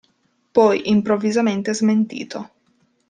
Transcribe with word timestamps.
Poi 0.55 0.81
improvvisamente 0.89 1.75
smentito. 1.75 2.49